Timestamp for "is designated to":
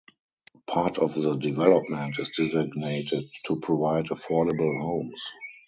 2.17-3.57